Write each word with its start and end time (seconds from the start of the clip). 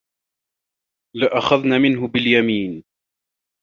لَأَخَذنا 1.15 1.77
مِنهُ 1.77 2.07
بِاليَمينِ 2.07 2.83